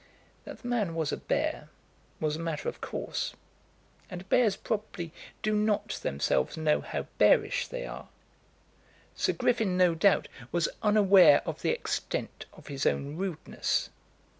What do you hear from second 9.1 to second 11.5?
Sir Griffin, no doubt, was unaware